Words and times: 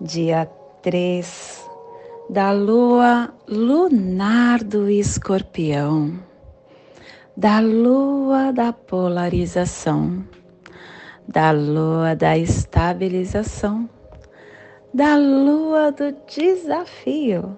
dia 0.00 0.46
3 0.82 1.64
da 2.28 2.52
lua 2.52 3.32
lunar 3.46 4.64
do 4.64 4.88
escorpião, 4.88 6.18
da 7.36 7.60
lua 7.60 8.52
da 8.52 8.72
polarização, 8.72 10.24
da 11.28 11.50
lua 11.50 12.14
da 12.16 12.36
estabilização, 12.36 13.88
da 14.92 15.16
lua 15.16 15.92
do 15.92 16.12
desafio, 16.26 17.56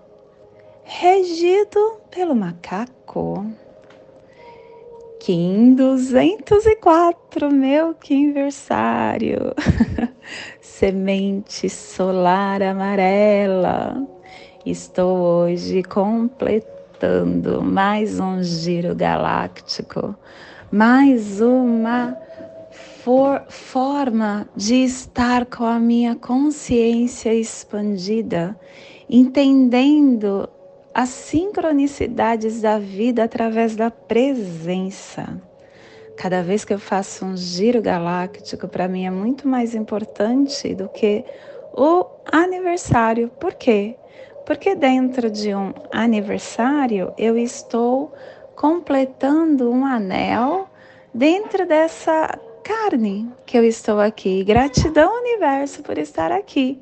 regido 0.84 2.00
pelo 2.10 2.34
macaco. 2.34 3.46
Kim 5.26 5.74
204, 5.74 7.50
meu 7.50 7.94
quinversário. 7.94 9.52
Semente 10.62 11.68
solar 11.68 12.62
amarela. 12.62 14.06
Estou 14.64 15.18
hoje 15.18 15.82
completando 15.82 17.60
mais 17.60 18.20
um 18.20 18.40
giro 18.40 18.94
galáctico, 18.94 20.14
mais 20.70 21.40
uma 21.40 22.16
for 23.02 23.42
forma 23.48 24.48
de 24.54 24.84
estar 24.84 25.44
com 25.46 25.64
a 25.64 25.80
minha 25.80 26.14
consciência 26.14 27.34
expandida, 27.34 28.56
entendendo 29.10 30.48
as 30.96 31.10
sincronicidades 31.10 32.62
da 32.62 32.78
vida 32.78 33.24
através 33.24 33.76
da 33.76 33.90
presença. 33.90 35.38
Cada 36.16 36.42
vez 36.42 36.64
que 36.64 36.72
eu 36.72 36.78
faço 36.78 37.22
um 37.26 37.36
giro 37.36 37.82
galáctico, 37.82 38.66
para 38.66 38.88
mim 38.88 39.04
é 39.04 39.10
muito 39.10 39.46
mais 39.46 39.74
importante 39.74 40.74
do 40.74 40.88
que 40.88 41.22
o 41.74 42.06
aniversário. 42.32 43.28
Por 43.38 43.52
quê? 43.52 43.94
Porque 44.46 44.74
dentro 44.74 45.30
de 45.30 45.54
um 45.54 45.74
aniversário 45.92 47.12
eu 47.18 47.36
estou 47.36 48.14
completando 48.54 49.70
um 49.70 49.84
anel 49.84 50.66
dentro 51.12 51.66
dessa 51.66 52.40
carne 52.64 53.30
que 53.44 53.58
eu 53.58 53.64
estou 53.64 54.00
aqui. 54.00 54.42
Gratidão, 54.44 55.20
universo, 55.20 55.82
por 55.82 55.98
estar 55.98 56.32
aqui. 56.32 56.80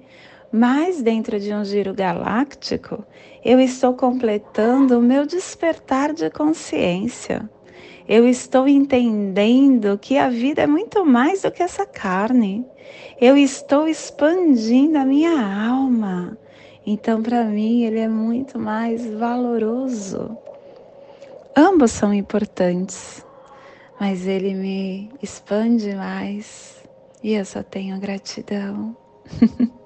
Mas 0.57 1.03
dentro 1.03 1.41
de 1.41 1.53
um 1.53 1.65
giro 1.65 1.93
galáctico, 1.93 3.05
eu 3.45 3.59
estou 3.59 3.93
completando 3.95 4.97
o 4.97 5.03
meu 5.03 5.27
despertar 5.27 6.13
de 6.13 6.31
consciência. 6.31 7.51
Eu 8.09 8.29
estou 8.29 8.69
entendendo 8.69 9.99
que 9.99 10.17
a 10.17 10.29
vida 10.29 10.63
é 10.63 10.67
muito 10.69 11.05
mais 11.05 11.43
do 11.43 11.51
que 11.51 11.61
essa 11.61 11.85
carne. 11.85 12.65
Eu 13.21 13.37
estou 13.37 13.89
expandindo 13.89 14.97
a 14.97 15.05
minha 15.05 15.45
alma. 15.69 16.39
Então, 16.87 17.21
para 17.21 17.43
mim, 17.43 17.83
ele 17.83 17.99
é 17.99 18.09
muito 18.09 18.57
mais 18.57 19.05
valoroso. 19.13 20.39
Ambos 21.57 21.91
são 21.91 22.15
importantes, 22.15 23.27
mas 23.99 24.25
ele 24.29 24.55
me 24.55 25.11
expande 25.21 25.97
mais 25.97 26.77
e 27.25 27.33
eu 27.33 27.45
só 27.45 27.61
tenho 27.61 27.99
gratidão. 27.99 28.97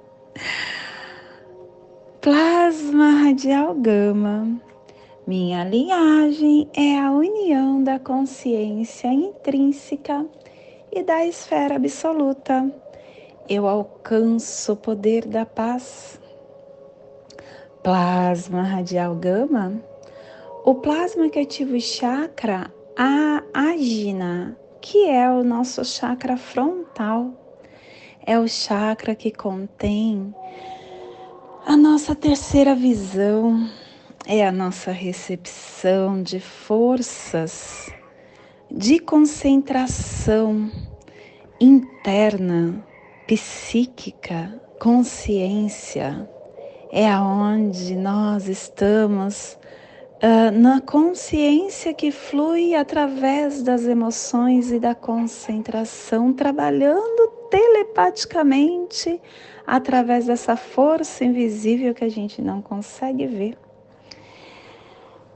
Plasma 2.21 3.25
radial 3.25 3.75
gama. 3.75 4.61
Minha 5.27 5.65
linhagem 5.65 6.69
é 6.75 6.99
a 6.99 7.11
união 7.11 7.83
da 7.83 7.99
consciência 7.99 9.09
intrínseca 9.09 10.27
e 10.93 11.03
da 11.03 11.25
esfera 11.25 11.77
absoluta. 11.77 12.71
Eu 13.49 13.67
alcanço 13.67 14.73
o 14.73 14.77
poder 14.77 15.27
da 15.27 15.47
paz. 15.47 16.21
Plasma 17.83 18.63
radial 18.63 19.15
gama. 19.15 19.81
O 20.65 20.75
plasma 20.75 21.29
que 21.29 21.39
ativa 21.39 21.77
o 21.77 21.81
chakra 21.81 22.71
a 22.97 23.43
agina, 23.55 24.57
que 24.81 25.09
é 25.09 25.31
o 25.31 25.45
nosso 25.45 25.85
chakra 25.85 26.37
frontal 26.37 27.48
é 28.27 28.39
o 28.39 28.49
chakra 28.49 29.15
que 29.15 29.31
contém 29.31 30.35
a 31.67 31.77
nossa 31.77 32.15
terceira 32.15 32.75
visão, 32.75 33.69
é 34.27 34.47
a 34.47 34.51
nossa 34.51 34.91
recepção 34.91 36.23
de 36.23 36.41
forças, 36.41 37.91
de 38.71 38.99
concentração 38.99 40.71
interna, 41.61 42.83
psíquica, 43.27 44.61
consciência. 44.81 46.29
É 46.91 47.07
aonde 47.07 47.95
nós 47.95 48.49
estamos 48.49 49.59
uh, 50.23 50.51
na 50.51 50.81
consciência 50.81 51.93
que 51.93 52.11
flui 52.11 52.75
através 52.75 53.63
das 53.63 53.85
emoções 53.85 54.73
e 54.73 54.81
da 54.81 54.95
concentração, 54.95 56.33
trabalhando 56.33 57.38
telepaticamente 57.51 59.21
através 59.67 60.27
dessa 60.27 60.57
força 60.57 61.25
invisível 61.25 61.95
que 61.95 62.05
a 62.05 62.09
gente 62.09 62.41
não 62.41 62.63
consegue 62.63 63.27
ver. 63.27 63.59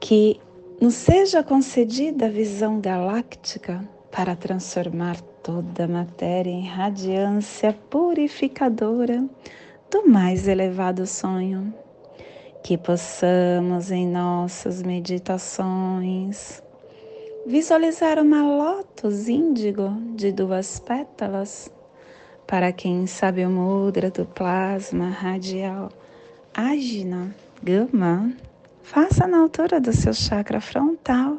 Que 0.00 0.40
nos 0.80 0.94
seja 0.94 1.42
concedida 1.42 2.26
a 2.26 2.30
visão 2.30 2.80
galáctica 2.80 3.86
para 4.10 4.34
transformar 4.34 5.20
toda 5.42 5.84
a 5.84 5.88
matéria 5.88 6.50
em 6.50 6.66
radiância 6.66 7.72
purificadora 7.88 9.24
do 9.90 10.08
mais 10.08 10.48
elevado 10.48 11.06
sonho. 11.06 11.72
Que 12.62 12.78
possamos 12.78 13.90
em 13.90 14.06
nossas 14.06 14.82
meditações 14.82 16.62
visualizar 17.44 18.20
uma 18.20 18.42
lótus 18.42 19.28
índigo 19.28 19.90
de 20.14 20.30
duas 20.30 20.78
pétalas 20.78 21.70
para 22.52 22.70
quem 22.70 23.06
sabe 23.06 23.46
o 23.46 23.50
mudra 23.50 24.10
do 24.10 24.26
plasma 24.26 25.08
radial 25.08 25.90
Ajna 26.52 27.34
Gama, 27.62 28.30
faça 28.82 29.26
na 29.26 29.38
altura 29.38 29.80
do 29.80 29.90
seu 29.90 30.12
chakra 30.12 30.60
frontal 30.60 31.38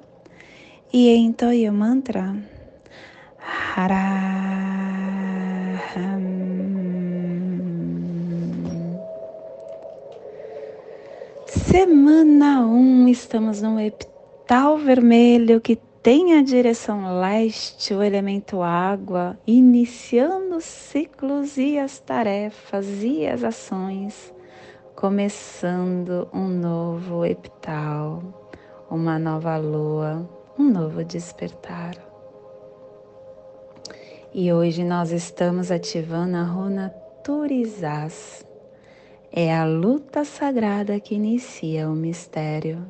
e 0.91 1.15
entoie 1.15 1.69
o 1.69 1.71
mantra 1.71 2.35
Haraham. 3.77 4.63
Semana 11.45 12.65
1, 12.65 12.71
um, 12.71 13.07
estamos 13.07 13.61
no 13.61 13.79
epital 13.79 14.79
vermelho 14.79 15.61
que 15.61 15.77
tem 16.03 16.37
a 16.37 16.43
direção 16.43 17.17
leste, 17.21 17.93
o 17.93 18.03
elemento 18.03 18.61
água, 18.61 19.39
iniciando 19.47 20.57
os 20.57 20.65
ciclos 20.65 21.55
e 21.57 21.79
as 21.79 21.97
tarefas 21.97 23.01
e 23.01 23.25
as 23.25 23.41
ações, 23.41 24.33
começando 24.97 26.27
um 26.33 26.49
novo 26.49 27.25
epital, 27.25 28.21
uma 28.91 29.17
nova 29.17 29.55
lua, 29.55 30.29
um 30.59 30.69
novo 30.69 31.05
despertar. 31.05 31.95
E 34.33 34.51
hoje 34.51 34.83
nós 34.83 35.09
estamos 35.13 35.71
ativando 35.71 36.35
a 36.35 36.43
runa 36.43 36.89
Turizás. 37.23 38.45
É 39.31 39.55
a 39.55 39.63
luta 39.63 40.25
sagrada 40.25 40.99
que 40.99 41.15
inicia 41.15 41.87
o 41.87 41.95
mistério 41.95 42.85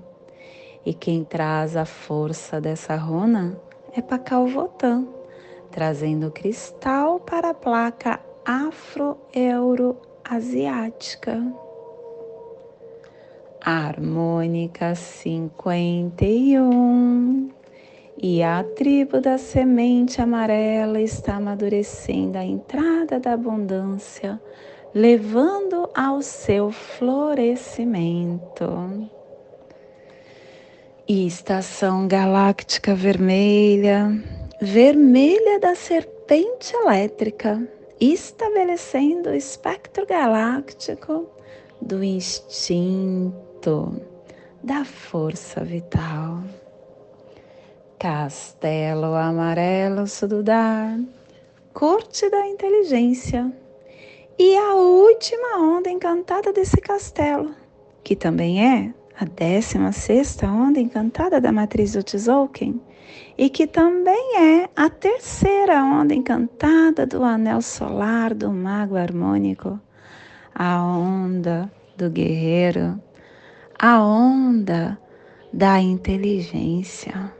e 0.85 0.93
quem 0.93 1.23
traz 1.23 1.75
a 1.75 1.85
força 1.85 2.61
dessa 2.61 2.95
runa 2.95 3.59
é 3.95 4.01
Pacalvotan, 4.01 5.07
trazendo 5.71 6.31
cristal 6.31 7.19
para 7.19 7.51
a 7.51 7.53
placa 7.53 8.19
afro-euro-asiática. 8.45 11.41
Harmônica 13.65 14.93
51 14.93 17.49
e 18.21 18.43
a 18.43 18.61
tribo 18.63 19.21
da 19.21 19.37
semente 19.37 20.21
amarela 20.21 20.99
está 20.99 21.37
amadurecendo 21.37 22.37
a 22.37 22.43
entrada 22.43 23.17
da 23.19 23.31
abundância 23.33 24.39
levando 24.93 25.89
ao 25.95 26.21
seu 26.21 26.69
florescimento. 26.71 29.09
E 31.05 31.27
estação 31.27 32.07
galáctica 32.07 32.95
vermelha, 32.95 34.09
vermelha 34.61 35.59
da 35.59 35.75
serpente 35.75 36.73
elétrica, 36.73 37.61
estabelecendo 37.99 39.29
o 39.29 39.33
espectro 39.33 40.07
galáctico 40.07 41.29
do 41.81 42.01
instinto, 42.01 43.33
da 44.63 44.85
força 44.85 45.61
vital. 45.61 46.41
Castelo 47.99 49.13
amarelo 49.13 50.07
sududar, 50.07 50.97
corte 51.73 52.29
da 52.29 52.47
inteligência. 52.47 53.51
E 54.39 54.55
a 54.55 54.75
última 54.75 55.57
onda 55.57 55.89
encantada 55.89 56.53
desse 56.53 56.79
castelo, 56.79 57.53
que 58.01 58.15
também 58.15 58.65
é 58.65 59.02
a 59.19 59.25
16 59.25 59.95
sexta 59.95 60.47
onda 60.47 60.79
encantada 60.79 61.39
da 61.39 61.51
matriz 61.51 61.93
do 61.93 62.03
Tzolk'in, 62.03 62.81
e 63.37 63.49
que 63.49 63.67
também 63.67 64.37
é 64.37 64.69
a 64.75 64.89
terceira 64.89 65.83
onda 65.83 66.13
encantada 66.13 67.05
do 67.05 67.23
anel 67.23 67.61
solar 67.61 68.33
do 68.33 68.51
mago 68.51 68.95
harmônico, 68.95 69.79
a 70.53 70.81
onda 70.83 71.71
do 71.97 72.09
guerreiro, 72.09 72.99
a 73.79 74.01
onda 74.01 74.97
da 75.51 75.79
inteligência. 75.79 77.31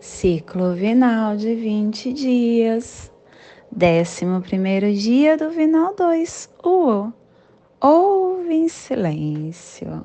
Ciclo 0.00 0.74
vinal 0.74 1.36
de 1.36 1.54
20 1.54 2.12
dias. 2.12 3.12
Décimo 3.70 4.40
primeiro 4.40 4.90
dia 4.92 5.36
do 5.36 5.50
vinal 5.50 5.94
2, 5.94 6.50
o 6.64 7.12
ouve 7.80 8.54
em 8.54 8.68
silêncio. 8.68 10.04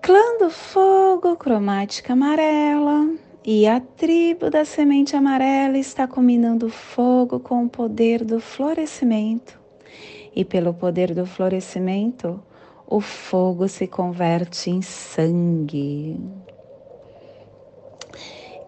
Clã 0.00 0.38
do 0.38 0.50
fogo, 0.50 1.36
cromática 1.36 2.12
amarela, 2.12 3.10
e 3.44 3.66
a 3.66 3.80
tribo 3.80 4.50
da 4.50 4.64
semente 4.64 5.16
amarela 5.16 5.78
está 5.78 6.06
combinando 6.06 6.68
fogo 6.68 7.40
com 7.40 7.64
o 7.64 7.68
poder 7.68 8.24
do 8.24 8.40
florescimento. 8.40 9.58
E 10.34 10.44
pelo 10.44 10.74
poder 10.74 11.14
do 11.14 11.26
florescimento, 11.26 12.40
o 12.86 13.00
fogo 13.00 13.68
se 13.68 13.86
converte 13.86 14.70
em 14.70 14.82
sangue. 14.82 16.20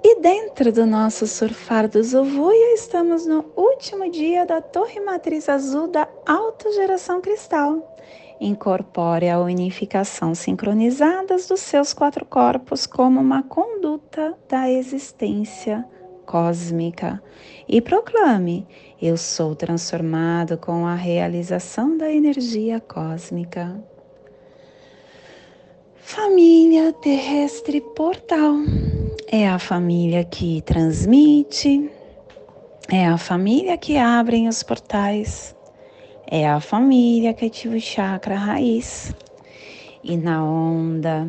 E 0.03 0.21
dentro 0.21 0.73
do 0.73 0.87
nosso 0.87 1.27
surfar 1.27 1.89
do 1.89 2.03
Zovuia, 2.03 2.75
estamos 2.75 3.27
no 3.27 3.45
último 3.57 4.09
dia 4.11 4.47
da 4.47 4.61
torre 4.61 5.01
matriz 5.01 5.49
azul 5.49 5.89
da 5.89 6.09
autogeração 6.25 7.21
cristal. 7.21 7.97
Incorpore 8.41 9.29
a 9.29 9.41
unificação 9.41 10.35
sincronizadas 10.35 11.49
dos 11.49 11.61
seus 11.61 11.93
quatro 11.93 12.25
corpos 12.25 12.87
como 12.87 13.21
uma 13.21 13.43
conduta 13.43 14.39
da 14.49 14.71
existência 14.71 15.85
cósmica 16.25 17.21
e 17.69 17.81
proclame: 17.81 18.69
Eu 19.03 19.17
sou 19.17 19.57
transformado 19.57 20.57
com 20.57 20.87
a 20.87 20.95
realização 20.95 21.97
da 21.97 22.13
energia 22.13 22.81
cósmica. 22.81 23.83
Família 26.11 26.91
terrestre 26.91 27.83
portal 27.83 28.55
é 29.31 29.47
a 29.47 29.59
família 29.59 30.25
que 30.25 30.63
transmite, 30.63 31.91
é 32.91 33.07
a 33.07 33.19
família 33.19 33.77
que 33.77 33.99
abre 33.99 34.49
os 34.49 34.63
portais, 34.63 35.55
é 36.27 36.49
a 36.49 36.61
família 36.61 37.35
que 37.35 37.45
ativa 37.45 37.77
o 37.77 37.81
chakra 37.81 38.37
raiz. 38.37 39.15
E 40.03 40.17
na 40.17 40.43
onda 40.43 41.29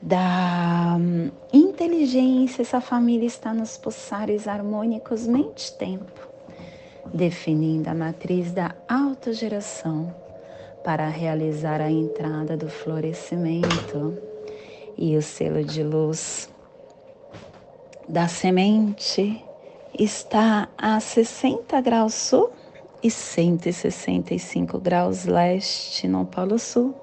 da 0.00 0.96
hum, 0.98 1.30
inteligência, 1.52 2.62
essa 2.62 2.80
família 2.80 3.26
está 3.26 3.52
nos 3.52 3.76
pulsares 3.76 4.48
harmônicos 4.48 5.26
mente-tempo, 5.26 6.26
definindo 7.12 7.90
a 7.90 7.94
matriz 7.94 8.50
da 8.50 8.74
autogeração 8.88 10.29
para 10.84 11.08
realizar 11.08 11.80
a 11.80 11.90
entrada 11.90 12.56
do 12.56 12.68
florescimento 12.68 14.16
e 14.96 15.16
o 15.16 15.22
selo 15.22 15.64
de 15.64 15.82
luz 15.82 16.48
da 18.08 18.26
semente 18.26 19.44
está 19.98 20.68
a 20.76 20.98
60 20.98 21.80
graus 21.80 22.14
sul 22.14 22.50
e 23.02 23.10
165 23.10 24.78
graus 24.78 25.24
leste 25.24 26.06
no 26.06 26.26
Polo 26.26 26.58
Sul, 26.58 26.94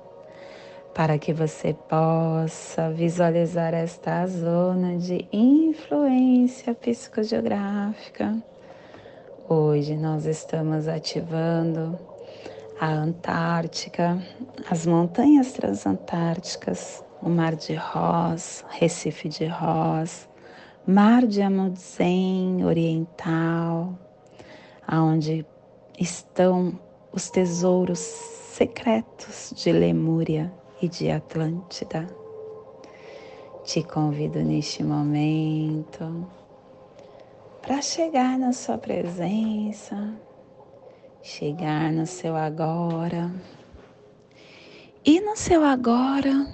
para 0.94 1.18
que 1.18 1.33
você 1.33 1.74
possa 1.74 2.91
visualizar 2.91 3.74
esta 3.74 4.25
zona 4.27 4.97
de 4.97 5.27
influência 5.31 6.74
psicogeográfica. 6.75 8.35
Hoje 9.50 9.95
nós 9.95 10.25
estamos 10.25 10.88
ativando 10.88 11.97
a 12.79 12.88
Antártica, 12.88 14.21
as 14.69 14.85
montanhas 14.85 15.51
transantárticas, 15.51 17.03
o 17.21 17.29
Mar 17.29 17.56
de 17.56 17.74
Ross, 17.74 18.63
Recife 18.69 19.27
de 19.27 19.45
Ross, 19.45 20.29
Mar 20.85 21.25
de 21.25 21.41
Amundsen 21.41 22.63
Oriental, 22.63 23.97
aonde 24.88 25.45
estão 26.00 26.79
os 27.12 27.29
tesouros 27.31 28.00
secretos 28.00 29.53
de 29.56 29.71
Lemúria 29.71 30.53
e 30.81 30.88
de 30.88 31.09
Atlântida. 31.09 32.07
Te 33.63 33.83
convido 33.83 34.39
neste 34.44 34.83
momento 34.83 36.27
para 37.62 37.81
chegar 37.81 38.38
na 38.38 38.53
sua 38.53 38.77
presença, 38.77 40.15
chegar 41.27 41.91
no 41.91 42.06
seu 42.06 42.38
agora. 42.38 43.29
E 45.03 45.19
no 45.19 45.35
seu 45.35 45.62
agora, 45.62 46.47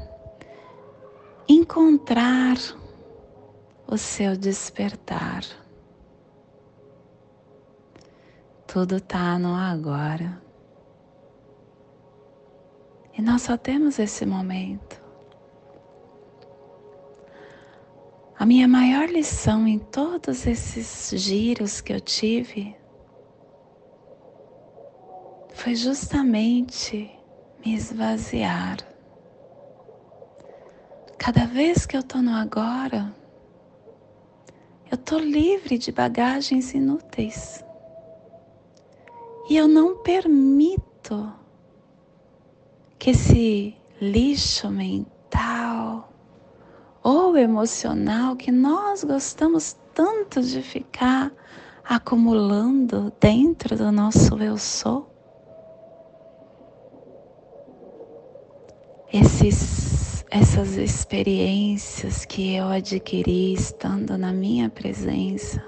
encontrar 1.48 2.58
o 3.88 3.96
seu 3.98 4.36
despertar. 4.36 5.44
Tudo 8.66 8.98
está 8.98 9.38
no 9.38 9.54
agora. 9.54 10.42
E 13.16 13.22
nós 13.22 13.44
só 13.44 13.56
temos 13.56 14.00
esse 14.00 14.26
momento. 14.26 15.00
A 18.40 18.44
minha 18.44 18.68
maior 18.68 19.08
lição 19.08 19.68
em 19.68 19.78
todos 19.78 20.48
esses 20.48 21.12
giros 21.22 21.80
que 21.80 21.94
eu 21.94 22.02
tive 22.02 22.76
foi 25.64 25.76
justamente 25.76 27.10
me 27.66 27.74
esvaziar. 27.74 28.80
Cada 31.18 31.46
vez 31.46 31.86
que 31.86 31.96
eu 31.96 32.02
estou 32.02 32.22
no 32.22 32.34
agora, 32.34 33.16
eu 34.92 34.96
estou 34.96 35.20
livre 35.20 35.78
de 35.78 35.90
bagagens 35.90 36.74
inúteis. 36.74 37.64
E 39.50 39.56
eu 39.56 39.70
não 39.70 40.04
permito 40.04 41.32
que 43.00 43.12
esse 43.12 43.74
lixo 44.02 44.70
mental 44.70 46.12
ou 47.02 47.38
emocional 47.38 48.36
que 48.36 48.52
nós 48.52 49.06
gostamos 49.06 49.78
tanto 49.94 50.42
de 50.42 50.62
ficar 50.62 51.32
acumulando 51.86 53.14
dentro 53.18 53.78
do 53.78 53.94
nosso 53.94 54.38
eu 54.44 54.58
sou, 54.58 55.13
esses 59.48 60.04
essas 60.36 60.78
experiências 60.78 62.26
que 62.26 62.56
eu 62.56 62.68
adquiri 62.68 63.54
estando 63.54 64.18
na 64.18 64.34
minha 64.34 64.68
presença 64.68 65.64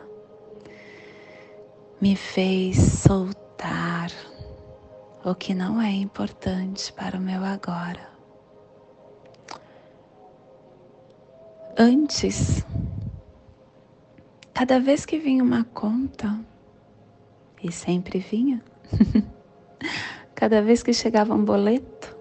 me 2.02 2.16
fez 2.16 2.78
soltar 2.78 4.10
o 5.24 5.36
que 5.36 5.54
não 5.54 5.80
é 5.80 5.92
importante 5.92 6.92
para 6.94 7.18
o 7.18 7.22
meu 7.22 7.44
agora. 7.44 8.10
Antes, 11.78 12.66
cada 14.52 14.80
vez 14.80 15.06
que 15.06 15.20
vinha 15.20 15.44
uma 15.44 15.64
conta, 15.64 16.40
e 17.62 17.72
sempre 17.72 18.18
vinha, 18.18 18.64
cada 20.34 20.60
vez 20.60 20.82
que 20.82 20.92
chegava 20.92 21.36
um 21.36 21.46
boleto, 21.46 22.15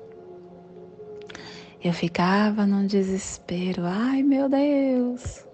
eu 1.84 1.92
ficava 1.92 2.64
num 2.64 2.86
desespero, 2.86 3.82
ai 3.84 4.22
meu 4.22 4.48
Deus. 4.48 5.44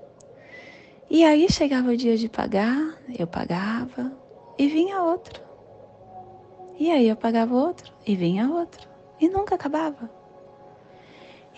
E 1.10 1.24
aí 1.24 1.50
chegava 1.50 1.90
o 1.90 1.96
dia 1.96 2.16
de 2.16 2.28
pagar, 2.28 2.96
eu 3.18 3.26
pagava 3.26 4.12
e 4.56 4.68
vinha 4.68 5.02
outro. 5.02 5.42
E 6.78 6.88
aí 6.88 7.08
eu 7.08 7.16
pagava 7.16 7.52
outro 7.52 7.92
e 8.06 8.14
vinha 8.14 8.48
outro. 8.48 8.88
E 9.20 9.28
nunca 9.28 9.56
acabava. 9.56 10.08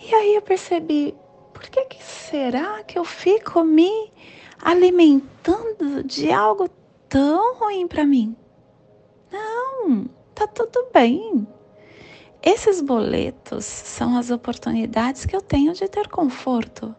E 0.01 0.13
aí 0.15 0.33
eu 0.33 0.41
percebi, 0.41 1.15
por 1.53 1.61
que, 1.61 1.85
que 1.85 2.03
será 2.03 2.83
que 2.83 2.97
eu 2.97 3.05
fico 3.05 3.63
me 3.63 4.11
alimentando 4.59 6.03
de 6.03 6.31
algo 6.31 6.67
tão 7.07 7.57
ruim 7.59 7.87
para 7.87 8.05
mim? 8.05 8.35
Não, 9.31 10.09
tá 10.33 10.47
tudo 10.47 10.87
bem. 10.91 11.47
Esses 12.45 12.81
boletos 12.81 13.63
são 13.63 14.17
as 14.17 14.29
oportunidades 14.29 15.25
que 15.25 15.33
eu 15.33 15.41
tenho 15.41 15.71
de 15.73 15.87
ter 15.87 16.09
conforto. 16.09 16.93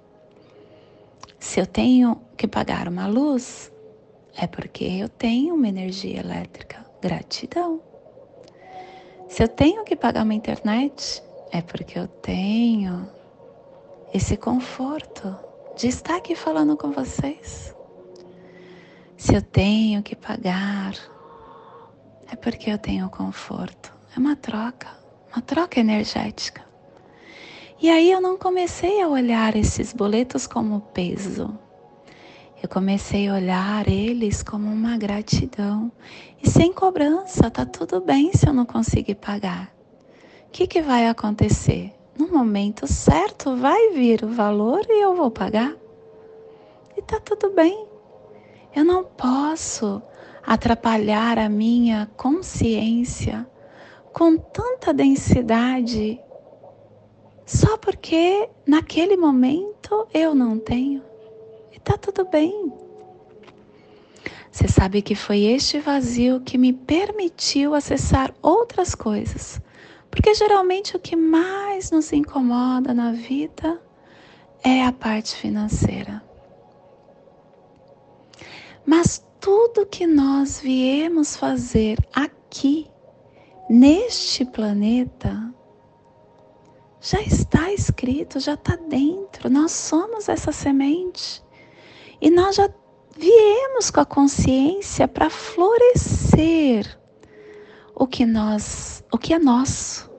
Se 1.38 1.60
eu 1.60 1.66
tenho 1.66 2.18
que 2.34 2.48
pagar 2.48 2.88
uma 2.88 3.06
luz, 3.06 3.70
é 4.34 4.46
porque 4.46 4.84
eu 4.84 5.06
tenho 5.06 5.54
uma 5.54 5.68
energia 5.68 6.20
elétrica. 6.20 6.82
Gratidão. 7.02 7.82
Se 9.28 9.42
eu 9.42 9.48
tenho 9.48 9.84
que 9.84 9.94
pagar 9.94 10.24
uma 10.24 10.32
internet, 10.32 11.22
é 11.52 11.60
porque 11.60 11.98
eu 11.98 12.08
tenho 12.08 13.06
esse 14.14 14.38
conforto 14.38 15.36
de 15.76 15.88
estar 15.88 16.16
aqui 16.16 16.34
falando 16.34 16.74
com 16.74 16.90
vocês. 16.90 17.76
Se 19.14 19.34
eu 19.34 19.42
tenho 19.42 20.02
que 20.02 20.16
pagar, 20.16 20.94
é 22.32 22.34
porque 22.34 22.70
eu 22.70 22.78
tenho 22.78 23.10
conforto. 23.10 23.92
É 24.16 24.18
uma 24.18 24.36
troca, 24.36 25.03
uma 25.34 25.42
troca 25.42 25.80
energética. 25.80 26.62
E 27.82 27.90
aí 27.90 28.10
eu 28.10 28.20
não 28.20 28.38
comecei 28.38 29.02
a 29.02 29.08
olhar 29.08 29.56
esses 29.56 29.92
boletos 29.92 30.46
como 30.46 30.80
peso. 30.80 31.58
Eu 32.62 32.68
comecei 32.68 33.28
a 33.28 33.34
olhar 33.34 33.88
eles 33.88 34.44
como 34.44 34.70
uma 34.70 34.96
gratidão. 34.96 35.90
E 36.40 36.48
sem 36.48 36.72
cobrança, 36.72 37.50
tá 37.50 37.66
tudo 37.66 38.00
bem 38.00 38.30
se 38.32 38.48
eu 38.48 38.52
não 38.52 38.64
conseguir 38.64 39.16
pagar. 39.16 39.74
O 40.46 40.50
que, 40.52 40.68
que 40.68 40.80
vai 40.80 41.08
acontecer? 41.08 41.92
No 42.16 42.28
momento 42.28 42.86
certo 42.86 43.56
vai 43.56 43.90
vir 43.90 44.24
o 44.24 44.28
valor 44.28 44.86
e 44.88 45.02
eu 45.02 45.16
vou 45.16 45.32
pagar. 45.32 45.74
E 46.96 47.02
tá 47.02 47.18
tudo 47.18 47.50
bem. 47.50 47.86
Eu 48.74 48.84
não 48.84 49.02
posso 49.02 50.00
atrapalhar 50.46 51.40
a 51.40 51.48
minha 51.48 52.08
consciência 52.16 53.44
com 54.14 54.38
tanta 54.38 54.94
densidade 54.94 56.20
só 57.44 57.76
porque 57.76 58.48
naquele 58.66 59.16
momento 59.16 60.08
eu 60.14 60.34
não 60.34 60.58
tenho. 60.58 61.02
E 61.72 61.80
tá 61.80 61.98
tudo 61.98 62.24
bem. 62.24 62.72
Você 64.50 64.68
sabe 64.68 65.02
que 65.02 65.16
foi 65.16 65.42
este 65.42 65.80
vazio 65.80 66.40
que 66.40 66.56
me 66.56 66.72
permitiu 66.72 67.74
acessar 67.74 68.32
outras 68.40 68.94
coisas. 68.94 69.60
Porque 70.10 70.32
geralmente 70.32 70.96
o 70.96 71.00
que 71.00 71.16
mais 71.16 71.90
nos 71.90 72.12
incomoda 72.12 72.94
na 72.94 73.10
vida 73.10 73.82
é 74.62 74.84
a 74.84 74.92
parte 74.92 75.34
financeira. 75.34 76.22
Mas 78.86 79.26
tudo 79.40 79.84
que 79.84 80.06
nós 80.06 80.60
viemos 80.60 81.36
fazer 81.36 81.98
aqui, 82.14 82.86
neste 83.68 84.44
planeta, 84.44 85.52
já 87.00 87.20
está 87.20 87.72
escrito, 87.72 88.40
já 88.40 88.54
está 88.54 88.76
dentro. 88.76 89.50
Nós 89.50 89.72
somos 89.72 90.28
essa 90.28 90.52
semente. 90.52 91.44
E 92.20 92.30
nós 92.30 92.56
já 92.56 92.68
viemos 93.16 93.90
com 93.90 94.00
a 94.00 94.06
consciência 94.06 95.06
para 95.06 95.28
florescer 95.28 96.98
o 97.94 98.06
que 98.06 98.24
nós, 98.24 99.04
o 99.12 99.18
que 99.18 99.34
é 99.34 99.38
nosso, 99.38 100.10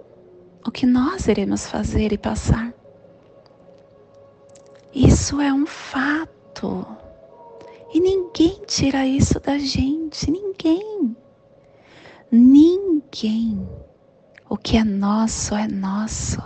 o 0.65 0.71
que 0.71 0.85
nós 0.85 1.27
iremos 1.27 1.67
fazer 1.67 2.13
e 2.13 2.17
passar. 2.17 2.73
Isso 4.93 5.41
é 5.41 5.51
um 5.51 5.65
fato. 5.65 6.85
E 7.93 7.99
ninguém 7.99 8.61
tira 8.65 9.05
isso 9.05 9.39
da 9.39 9.57
gente, 9.57 10.31
ninguém. 10.31 11.15
Ninguém. 12.31 13.67
O 14.49 14.57
que 14.57 14.77
é 14.77 14.83
nosso 14.83 15.55
é 15.55 15.67
nosso. 15.67 16.41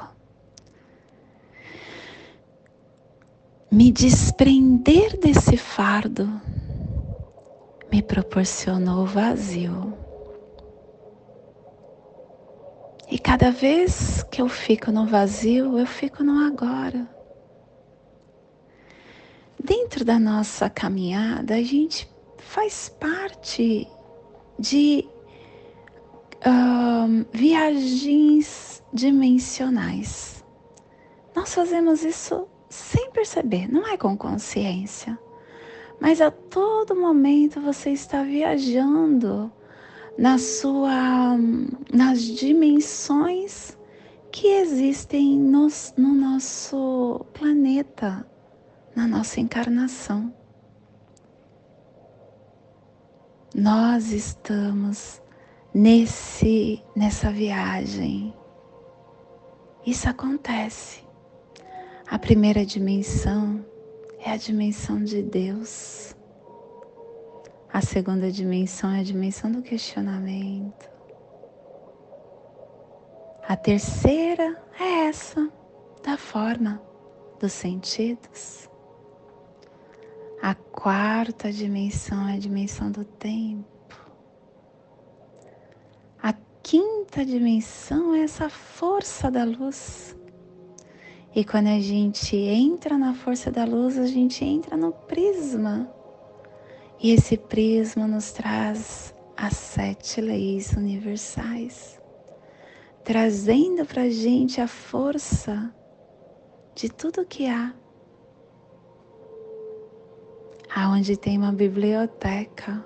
Me 3.72 3.92
desprender 3.92 5.18
desse 5.20 5.58
fardo 5.58 6.30
me 7.92 8.02
proporcionou 8.02 9.06
vazio. 9.06 9.94
E 13.10 13.18
cada 13.18 13.52
vez 13.52 14.24
que 14.24 14.42
eu 14.42 14.48
fico 14.48 14.92
no 14.92 15.06
vazio, 15.06 15.78
eu 15.78 15.86
fico 15.86 16.24
no 16.24 16.46
agora 16.46 17.20
dentro 19.64 20.06
da 20.06 20.18
nossa 20.18 20.70
caminhada, 20.70 21.56
a 21.56 21.64
gente 21.64 22.10
faz 22.38 22.90
parte 22.90 23.88
de 24.58 25.08
uh, 26.46 27.26
viagens 27.32 28.84
dimensionais. 28.94 30.44
Nós 31.36 31.54
fazemos 31.54 32.04
isso 32.04 32.48
sem 32.70 33.12
perceber, 33.12 33.72
não 33.72 33.88
é 33.88 33.98
com 33.98 34.18
consciência, 34.18 35.18
mas 36.00 36.22
a 36.22 36.32
todo 36.32 36.96
momento 36.96 37.60
você 37.60 37.92
está 37.92 38.24
viajando 38.24 39.52
na 40.18 40.38
sua, 40.38 41.38
nas 41.94 42.22
dimensões 42.22 43.78
que 44.32 44.48
existem 44.48 45.38
no 45.38 46.14
nosso 46.14 47.26
planeta, 47.34 48.26
na 48.96 49.08
nossa 49.08 49.40
encarnação. 49.40 50.34
Nós 53.56 54.12
estamos 54.12 55.22
nesse 55.74 56.84
nessa 56.96 57.32
viagem. 57.32 58.34
Isso 59.86 60.10
acontece. 60.10 61.04
A 62.08 62.18
primeira 62.18 62.66
dimensão 62.66 63.66
é 64.20 64.32
a 64.32 64.38
dimensão 64.38 65.04
de 65.04 65.22
Deus. 65.22 66.16
A 67.72 67.82
segunda 67.82 68.32
dimensão 68.32 68.92
é 68.92 69.00
a 69.00 69.04
dimensão 69.04 69.52
do 69.52 69.62
questionamento. 69.62 70.90
A 73.48 73.56
terceira 73.56 74.62
é 74.80 75.08
essa, 75.08 75.52
da 76.04 76.18
forma, 76.18 76.82
dos 77.40 77.54
sentidos. 77.54 78.70
A 80.42 80.56
quarta 80.56 81.52
dimensão 81.52 82.28
é 82.28 82.34
a 82.34 82.40
dimensão 82.40 82.92
do 82.92 83.04
tempo. 83.04 83.66
A 86.22 86.34
quinta 86.70 87.26
dimensão 87.26 88.14
é 88.14 88.22
essa 88.22 88.48
força 88.48 89.32
da 89.32 89.44
luz. 89.44 90.16
E 91.34 91.44
quando 91.44 91.66
a 91.66 91.80
gente 91.80 92.36
entra 92.36 92.96
na 92.96 93.16
força 93.16 93.50
da 93.50 93.66
luz, 93.66 93.98
a 93.98 94.06
gente 94.06 94.46
entra 94.46 94.78
no 94.78 94.92
prisma. 94.92 95.92
E 97.02 97.10
esse 97.12 97.38
prisma 97.38 98.06
nos 98.06 98.32
traz 98.32 99.16
as 99.36 99.54
sete 99.58 100.22
leis 100.22 100.74
universais, 100.74 102.00
trazendo 103.04 103.84
para 103.84 104.08
gente 104.08 104.62
a 104.62 104.68
força 104.68 105.74
de 106.76 106.88
tudo 106.88 107.26
que 107.26 107.48
há 107.48 107.74
aonde 110.76 111.18
tem 111.18 111.36
uma 111.36 111.52
biblioteca 111.52 112.86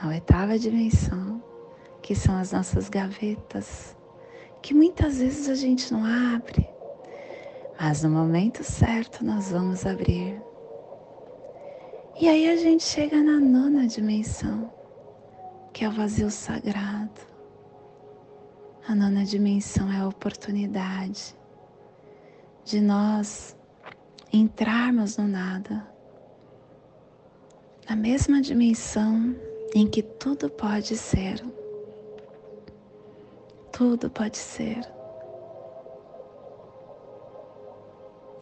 na 0.00 0.10
oitava 0.10 0.56
dimensão, 0.56 1.33
que 2.04 2.14
são 2.14 2.36
as 2.36 2.52
nossas 2.52 2.90
gavetas, 2.90 3.96
que 4.60 4.74
muitas 4.74 5.20
vezes 5.20 5.48
a 5.48 5.54
gente 5.54 5.90
não 5.90 6.04
abre, 6.04 6.68
mas 7.80 8.02
no 8.02 8.10
momento 8.10 8.62
certo 8.62 9.24
nós 9.24 9.50
vamos 9.50 9.86
abrir. 9.86 10.38
E 12.20 12.28
aí 12.28 12.50
a 12.50 12.58
gente 12.58 12.82
chega 12.82 13.22
na 13.22 13.40
nona 13.40 13.86
dimensão, 13.86 14.70
que 15.72 15.82
é 15.82 15.88
o 15.88 15.92
vazio 15.92 16.30
sagrado. 16.30 17.22
A 18.86 18.94
nona 18.94 19.24
dimensão 19.24 19.90
é 19.90 20.00
a 20.00 20.06
oportunidade 20.06 21.34
de 22.66 22.82
nós 22.82 23.56
entrarmos 24.30 25.16
no 25.16 25.26
nada 25.26 25.88
na 27.88 27.96
mesma 27.96 28.42
dimensão 28.42 29.34
em 29.74 29.86
que 29.86 30.02
tudo 30.02 30.50
pode 30.50 30.98
ser. 30.98 31.42
Tudo 33.76 34.08
pode 34.08 34.36
ser. 34.36 34.88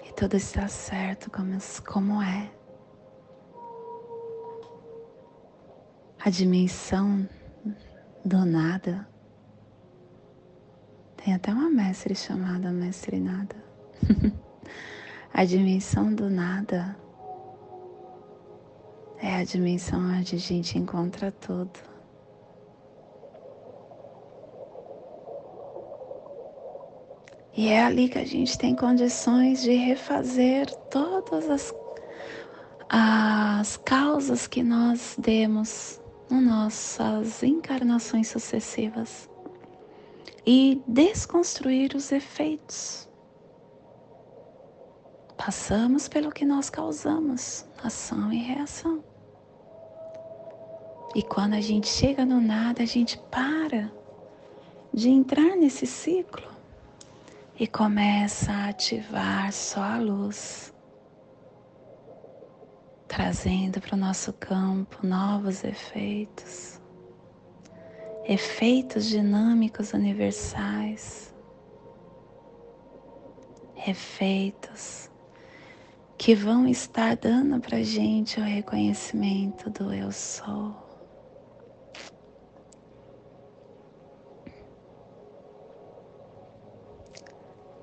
E 0.07 0.13
tudo 0.13 0.37
está 0.37 0.69
certo 0.69 1.31
como, 1.31 1.57
como 1.87 2.21
é. 2.21 2.51
A 6.23 6.29
dimensão 6.29 7.27
do 8.23 8.45
nada. 8.45 9.09
Tem 11.17 11.33
até 11.33 11.51
uma 11.51 11.71
mestre 11.71 12.15
chamada 12.15 12.71
Mestre 12.71 13.19
Nada. 13.19 13.57
a 15.33 15.45
dimensão 15.47 16.15
do 16.15 16.29
nada 16.29 16.95
é 19.17 19.37
a 19.37 19.45
dimensão 19.45 19.99
onde 19.99 20.37
a 20.37 20.39
gente 20.39 20.77
encontra 20.77 21.33
tudo. 21.33 21.92
E 27.55 27.69
é 27.69 27.85
ali 27.85 28.09
que 28.09 28.19
a 28.19 28.25
gente 28.25 28.57
tem 28.57 28.75
condições 28.75 29.61
de 29.61 29.73
refazer 29.73 30.71
todas 30.91 31.51
as, 31.51 31.75
as 32.89 33.77
causas 33.77 34.47
que 34.47 34.63
nós 34.63 35.17
demos 35.19 36.01
nas 36.31 36.43
nossas 36.43 37.43
encarnações 37.43 38.29
sucessivas 38.29 39.29
e 40.47 40.81
desconstruir 40.89 41.95
os 41.95 42.11
efeitos. 42.11 43.07
Passamos 45.37 46.09
pelo 46.09 46.33
que 46.33 46.47
nós 46.47 46.71
causamos, 46.71 47.67
ação 47.83 48.33
e 48.33 48.39
reação. 48.39 49.05
E 51.15 51.23
quando 51.23 51.53
a 51.53 51.61
gente 51.61 51.89
chega 51.89 52.25
no 52.25 52.41
nada, 52.41 52.83
a 52.83 52.87
gente 52.87 53.19
para 53.31 53.93
de 54.95 55.11
entrar 55.11 55.55
nesse 55.57 55.87
ciclo 55.87 56.62
e 57.59 57.67
começa 57.67 58.51
a 58.51 58.69
ativar 58.71 59.53
só 59.53 59.83
a 59.83 59.99
luz, 59.99 60.73
trazendo 63.07 63.81
para 63.81 63.95
o 63.95 63.99
nosso 63.99 64.33
campo 64.33 65.07
novos 65.07 65.63
efeitos, 65.63 66.81
efeitos 68.25 69.07
dinâmicos 69.07 69.93
universais, 69.93 71.35
efeitos 73.87 75.11
que 76.17 76.35
vão 76.35 76.67
estar 76.69 77.17
dando 77.17 77.61
para 77.61 77.83
gente 77.83 78.41
o 78.41 78.45
reconhecimento 78.45 79.69
do 79.71 79.93
eu 79.93 80.11
sou. 80.13 80.82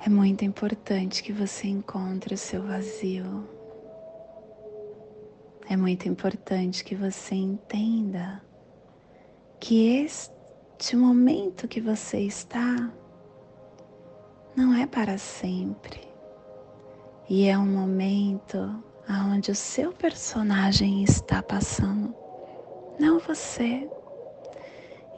É 0.09 0.11
muito 0.11 0.43
importante 0.43 1.21
que 1.21 1.31
você 1.31 1.67
encontre 1.67 2.33
o 2.33 2.37
seu 2.37 2.63
vazio. 2.63 3.47
É 5.69 5.77
muito 5.77 6.09
importante 6.09 6.83
que 6.83 6.95
você 6.95 7.35
entenda 7.35 8.41
que 9.59 9.97
este 9.97 10.95
momento 10.95 11.67
que 11.67 11.79
você 11.79 12.21
está 12.21 12.91
não 14.55 14.73
é 14.73 14.87
para 14.87 15.19
sempre. 15.19 16.01
E 17.29 17.47
é 17.47 17.55
um 17.55 17.67
momento 17.67 18.83
onde 19.31 19.51
o 19.51 19.55
seu 19.55 19.91
personagem 19.93 21.03
está 21.03 21.43
passando, 21.43 22.15
não 22.99 23.19
você. 23.19 23.87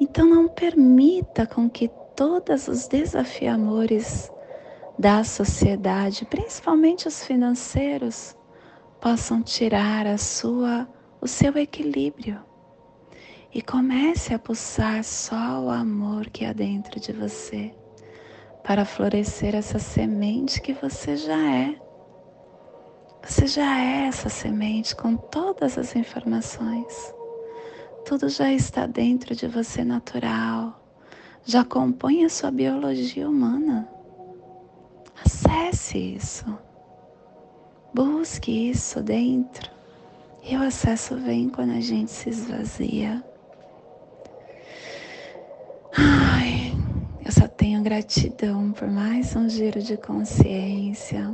Então 0.01 0.25
não 0.25 0.49
permita 0.49 1.47
com 1.47 1.69
que 1.69 1.89
todos 2.13 2.67
os 2.67 2.89
desafiamores 2.89 4.29
da 5.01 5.23
sociedade, 5.23 6.25
principalmente 6.25 7.07
os 7.07 7.25
financeiros, 7.25 8.37
possam 9.01 9.41
tirar 9.41 10.05
a 10.05 10.15
sua, 10.15 10.87
o 11.19 11.27
seu 11.27 11.57
equilíbrio. 11.57 12.39
E 13.51 13.63
comece 13.63 14.31
a 14.31 14.37
pulsar 14.37 15.03
só 15.03 15.59
o 15.59 15.71
amor 15.71 16.29
que 16.29 16.45
há 16.45 16.53
dentro 16.53 16.99
de 16.99 17.11
você, 17.11 17.73
para 18.63 18.85
florescer 18.85 19.55
essa 19.55 19.79
semente 19.79 20.61
que 20.61 20.71
você 20.71 21.17
já 21.17 21.51
é. 21.51 21.75
Você 23.23 23.47
já 23.47 23.81
é 23.81 24.05
essa 24.05 24.29
semente 24.29 24.95
com 24.95 25.17
todas 25.17 25.79
as 25.79 25.95
informações. 25.95 27.11
Tudo 28.05 28.29
já 28.29 28.53
está 28.53 28.85
dentro 28.85 29.35
de 29.35 29.47
você 29.47 29.83
natural, 29.83 30.79
já 31.43 31.65
compõe 31.65 32.23
a 32.23 32.29
sua 32.29 32.51
biologia 32.51 33.27
humana. 33.27 34.00
Acesse 35.25 35.97
isso. 36.15 36.45
Busque 37.93 38.69
isso 38.69 39.01
dentro. 39.01 39.69
E 40.43 40.55
o 40.55 40.63
acesso 40.63 41.15
vem 41.17 41.49
quando 41.49 41.71
a 41.71 41.79
gente 41.79 42.09
se 42.09 42.29
esvazia. 42.29 43.23
Ai, 45.97 46.73
eu 47.23 47.31
só 47.31 47.47
tenho 47.47 47.83
gratidão 47.83 48.71
por 48.71 48.89
mais 48.89 49.35
um 49.35 49.47
giro 49.47 49.81
de 49.81 49.97
consciência, 49.97 51.31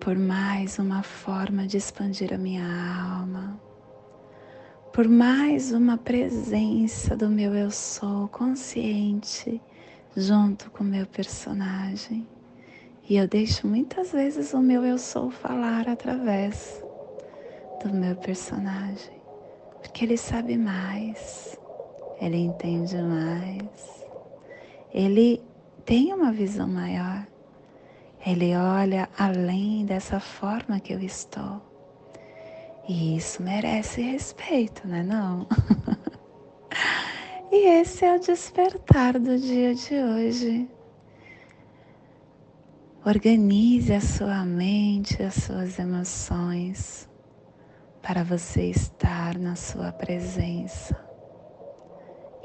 por 0.00 0.16
mais 0.16 0.78
uma 0.78 1.02
forma 1.02 1.66
de 1.66 1.76
expandir 1.78 2.34
a 2.34 2.38
minha 2.38 2.64
alma, 2.64 3.58
por 4.92 5.08
mais 5.08 5.72
uma 5.72 5.96
presença 5.96 7.16
do 7.16 7.30
meu 7.30 7.54
eu 7.54 7.70
sou 7.70 8.28
consciente 8.28 9.62
junto 10.16 10.70
com 10.70 10.84
o 10.84 10.86
meu 10.86 11.06
personagem. 11.06 12.33
E 13.06 13.16
eu 13.16 13.28
deixo 13.28 13.66
muitas 13.66 14.12
vezes 14.12 14.54
o 14.54 14.60
meu 14.60 14.82
eu 14.82 14.96
sou 14.96 15.30
falar 15.30 15.86
através 15.86 16.82
do 17.82 17.92
meu 17.92 18.16
personagem, 18.16 19.20
porque 19.82 20.06
ele 20.06 20.16
sabe 20.16 20.56
mais, 20.56 21.58
ele 22.18 22.38
entende 22.38 22.96
mais, 22.96 24.06
ele 24.90 25.42
tem 25.84 26.14
uma 26.14 26.32
visão 26.32 26.66
maior, 26.66 27.26
ele 28.24 28.56
olha 28.56 29.06
além 29.18 29.84
dessa 29.84 30.18
forma 30.18 30.80
que 30.80 30.94
eu 30.94 31.00
estou. 31.00 31.60
E 32.88 33.18
isso 33.18 33.42
merece 33.42 34.00
respeito, 34.00 34.88
né 34.88 35.02
não? 35.02 35.46
e 37.52 37.80
esse 37.80 38.02
é 38.06 38.16
o 38.16 38.18
despertar 38.18 39.18
do 39.18 39.38
dia 39.38 39.74
de 39.74 39.94
hoje. 39.94 40.73
Organize 43.06 43.92
a 43.92 44.00
sua 44.00 44.46
mente, 44.46 45.22
as 45.22 45.34
suas 45.34 45.78
emoções 45.78 47.06
para 48.00 48.24
você 48.24 48.70
estar 48.70 49.36
na 49.36 49.54
sua 49.56 49.92
presença. 49.92 50.98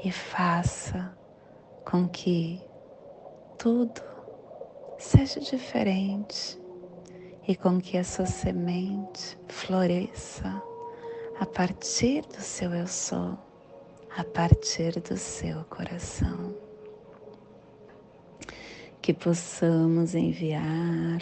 E 0.04 0.12
faça 0.12 1.16
com 1.82 2.06
que 2.06 2.60
tudo 3.56 4.02
seja 4.98 5.40
diferente 5.40 6.60
e 7.48 7.56
com 7.56 7.80
que 7.80 7.96
a 7.96 8.04
sua 8.04 8.26
semente 8.26 9.38
floresça 9.48 10.62
a 11.38 11.46
partir 11.46 12.20
do 12.26 12.42
seu 12.42 12.74
eu 12.74 12.86
sou, 12.86 13.38
a 14.14 14.22
partir 14.24 15.00
do 15.00 15.16
seu 15.16 15.64
coração 15.64 16.69
que 19.02 19.14
possamos 19.14 20.14
enviar 20.14 21.20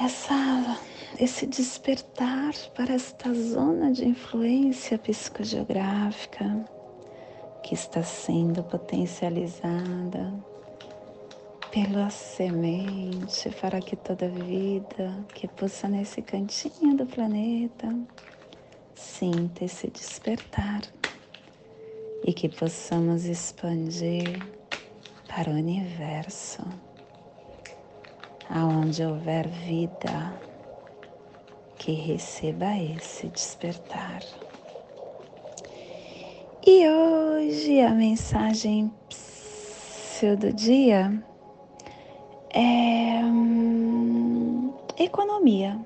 essa, 0.00 0.78
esse 1.18 1.46
despertar 1.46 2.54
para 2.76 2.94
esta 2.94 3.32
zona 3.34 3.90
de 3.90 4.06
influência 4.06 4.98
psicogeográfica 4.98 6.64
que 7.62 7.74
está 7.74 8.02
sendo 8.02 8.62
potencializada 8.62 10.32
pela 11.70 12.10
semente 12.10 13.50
para 13.60 13.80
que 13.80 13.96
toda 13.96 14.28
vida 14.28 15.24
que 15.34 15.48
possa 15.48 15.88
nesse 15.88 16.22
cantinho 16.22 16.96
do 16.96 17.06
planeta 17.06 17.94
sinta 18.94 19.64
esse 19.64 19.88
despertar 19.88 20.82
e 22.24 22.32
que 22.32 22.48
possamos 22.48 23.24
expandir 23.24 24.57
para 25.38 25.52
o 25.52 25.54
universo, 25.54 26.64
aonde 28.50 29.04
houver 29.04 29.46
vida, 29.46 30.34
que 31.76 31.92
receba 31.92 32.76
esse 32.76 33.28
despertar. 33.28 34.20
E 36.66 36.88
hoje 36.88 37.80
a 37.80 37.90
mensagem 37.90 38.92
do 40.40 40.52
dia 40.52 41.22
é 42.50 43.24
hum, 43.24 44.74
economia. 44.98 45.78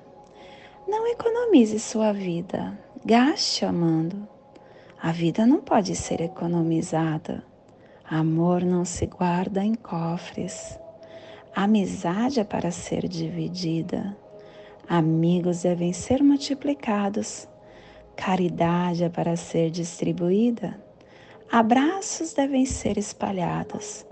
Não 0.87 1.05
economize 1.05 1.79
sua 1.79 2.11
vida, 2.11 2.75
gaste 3.05 3.63
amando. 3.63 4.27
A 4.99 5.11
vida 5.11 5.45
não 5.45 5.61
pode 5.61 5.95
ser 5.95 6.21
economizada. 6.21 7.52
Amor 8.09 8.63
não 8.63 8.83
se 8.83 9.05
guarda 9.05 9.63
em 9.63 9.75
cofres. 9.75 10.77
Amizade 11.55 12.39
é 12.39 12.43
para 12.43 12.69
ser 12.69 13.07
dividida. 13.07 14.17
Amigos 14.87 15.63
devem 15.63 15.93
ser 15.93 16.21
multiplicados. 16.21 17.47
Caridade 18.15 19.05
é 19.05 19.09
para 19.09 19.35
ser 19.35 19.71
distribuída. 19.71 20.79
Abraços 21.51 22.33
devem 22.33 22.65
ser 22.65 22.97
espalhados. 22.97 24.05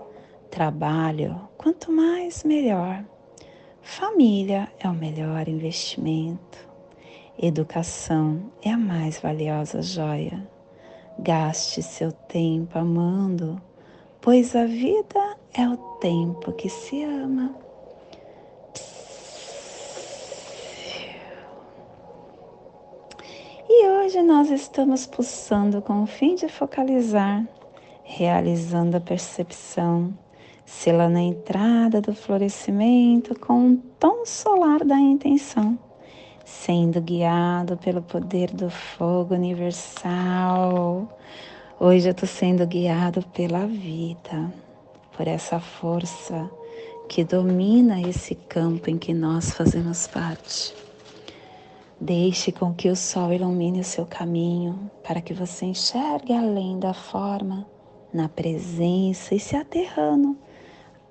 Trabalho, 0.50 1.48
quanto 1.58 1.92
mais 1.92 2.44
melhor. 2.44 3.04
Família 3.82 4.72
é 4.78 4.88
o 4.88 4.94
melhor 4.94 5.48
investimento. 5.48 6.68
Educação 7.38 8.52
é 8.62 8.70
a 8.70 8.78
mais 8.78 9.18
valiosa 9.18 9.82
joia. 9.82 10.48
Gaste 11.18 11.82
seu 11.82 12.12
tempo 12.12 12.78
amando, 12.78 13.60
pois 14.22 14.54
a 14.54 14.64
vida 14.64 15.36
é 15.52 15.68
o 15.68 15.76
tempo 15.98 16.52
que 16.52 16.68
se 16.68 17.02
ama. 17.02 17.52
E 23.68 23.88
hoje 23.88 24.22
nós 24.22 24.48
estamos 24.50 25.06
pulsando 25.06 25.82
com 25.82 26.04
o 26.04 26.06
fim 26.06 26.36
de 26.36 26.48
focalizar, 26.48 27.44
realizando 28.04 28.96
a 28.96 29.00
percepção, 29.00 30.16
sela 30.64 31.08
na 31.08 31.20
entrada 31.20 32.00
do 32.00 32.14
florescimento 32.14 33.38
com 33.40 33.72
o 33.72 33.76
tom 33.98 34.24
solar 34.24 34.84
da 34.84 35.00
intenção, 35.00 35.76
sendo 36.44 37.00
guiado 37.00 37.76
pelo 37.78 38.02
poder 38.02 38.52
do 38.52 38.70
fogo 38.70 39.34
universal. 39.34 41.08
Hoje 41.84 42.06
eu 42.08 42.12
estou 42.12 42.28
sendo 42.28 42.64
guiado 42.64 43.26
pela 43.34 43.66
vida, 43.66 44.54
por 45.16 45.26
essa 45.26 45.58
força 45.58 46.48
que 47.08 47.24
domina 47.24 48.00
esse 48.00 48.36
campo 48.36 48.88
em 48.88 48.96
que 48.96 49.12
nós 49.12 49.50
fazemos 49.50 50.06
parte. 50.06 50.72
Deixe 52.00 52.52
com 52.52 52.72
que 52.72 52.88
o 52.88 52.94
sol 52.94 53.32
ilumine 53.32 53.80
o 53.80 53.84
seu 53.84 54.06
caminho 54.06 54.88
para 55.02 55.20
que 55.20 55.34
você 55.34 55.64
enxergue 55.66 56.32
além 56.32 56.78
da 56.78 56.94
forma, 56.94 57.66
na 58.14 58.28
presença 58.28 59.34
e 59.34 59.40
se 59.40 59.56
aterrando. 59.56 60.38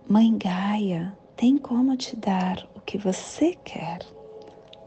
Mãe 0.07 0.37
Gaia 0.37 1.11
tem 1.35 1.57
como 1.57 1.97
te 1.97 2.15
dar 2.15 2.65
o 2.73 2.79
que 2.79 2.97
você 2.97 3.57
quer. 3.65 3.99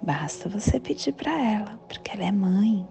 Basta 0.00 0.48
você 0.48 0.80
pedir 0.80 1.12
para 1.12 1.38
ela, 1.38 1.78
porque 1.86 2.10
ela 2.10 2.24
é 2.24 2.32
mãe. 2.32 2.88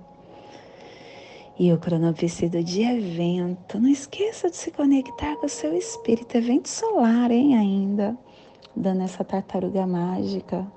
E 1.57 1.71
o 1.71 1.77
cronopice 1.77 2.49
do 2.49 2.63
dia 2.63 2.97
é 2.97 2.99
vento. 2.99 3.79
Não 3.79 3.89
esqueça 3.89 4.49
de 4.49 4.57
se 4.57 4.71
conectar 4.71 5.35
com 5.37 5.45
o 5.45 5.49
seu 5.49 5.75
espírito. 5.75 6.35
Evento 6.35 6.67
solar, 6.67 7.31
hein, 7.31 7.55
ainda. 7.57 8.17
Dando 8.75 9.03
essa 9.03 9.23
tartaruga 9.23 9.85
mágica 9.85 10.67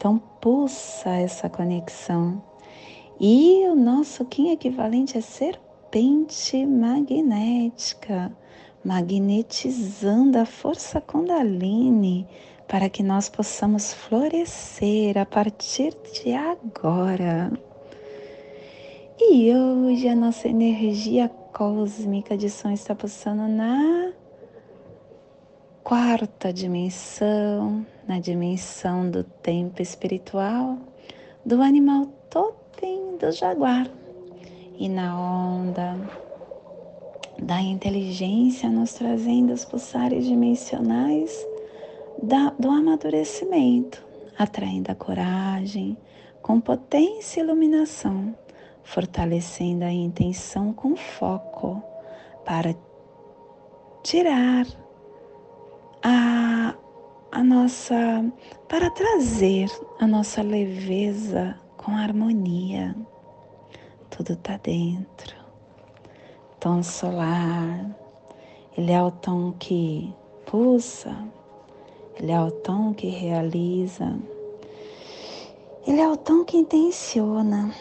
então, 0.00 0.16
pulsa 0.40 1.10
essa 1.10 1.46
conexão. 1.50 2.42
E 3.20 3.68
o 3.68 3.74
nosso 3.74 4.24
Kim 4.24 4.50
equivalente 4.50 5.18
é 5.18 5.20
serpente 5.20 6.64
magnética, 6.64 8.32
magnetizando 8.82 10.38
a 10.38 10.46
força 10.46 11.02
Kundalini 11.02 12.26
para 12.66 12.88
que 12.88 13.02
nós 13.02 13.28
possamos 13.28 13.92
florescer 13.92 15.18
a 15.18 15.26
partir 15.26 15.94
de 16.14 16.32
agora. 16.32 17.52
E 19.22 19.54
hoje 19.54 20.08
a 20.08 20.16
nossa 20.16 20.48
energia 20.48 21.28
cósmica 21.52 22.38
de 22.38 22.48
som 22.48 22.70
está 22.70 22.94
pulsando 22.94 23.46
na 23.46 24.12
quarta 25.84 26.50
dimensão, 26.50 27.84
na 28.08 28.18
dimensão 28.18 29.10
do 29.10 29.22
tempo 29.22 29.82
espiritual 29.82 30.78
do 31.44 31.60
animal 31.60 32.06
totem 32.30 33.18
do 33.18 33.30
jaguar. 33.30 33.90
E 34.78 34.88
na 34.88 35.20
onda 35.20 35.94
da 37.38 37.60
inteligência 37.60 38.70
nos 38.70 38.94
trazendo 38.94 39.52
os 39.52 39.66
pulsares 39.66 40.24
dimensionais 40.24 41.46
da, 42.22 42.54
do 42.58 42.70
amadurecimento, 42.70 44.02
atraindo 44.38 44.90
a 44.90 44.94
coragem 44.94 45.94
com 46.40 46.58
potência 46.58 47.40
e 47.40 47.44
iluminação, 47.44 48.34
fortalecendo 48.84 49.84
a 49.84 49.92
intenção 49.92 50.72
com 50.72 50.96
foco 50.96 51.82
para 52.44 52.74
tirar 54.02 54.66
a 56.02 56.74
a 57.32 57.44
nossa 57.44 58.24
para 58.68 58.90
trazer 58.90 59.70
a 60.00 60.06
nossa 60.06 60.42
leveza 60.42 61.56
com 61.76 61.92
harmonia. 61.92 62.94
Tudo 64.10 64.32
está 64.32 64.56
dentro. 64.56 65.36
Tom 66.58 66.82
solar, 66.82 67.96
ele 68.76 68.92
é 68.92 69.02
o 69.02 69.10
tom 69.10 69.52
que 69.52 70.12
pulsa, 70.44 71.16
ele 72.16 72.32
é 72.32 72.40
o 72.40 72.50
tom 72.50 72.92
que 72.92 73.08
realiza, 73.08 74.18
ele 75.86 76.00
é 76.00 76.08
o 76.08 76.16
tom 76.16 76.44
que 76.44 76.58
intenciona. 76.58 77.72